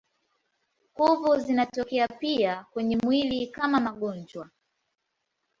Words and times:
Kuvu 0.93 1.37
zinatokea 1.37 2.07
pia 2.07 2.65
kwenye 2.73 2.97
mwili 3.03 3.47
kama 3.47 3.79
magonjwa. 3.79 4.49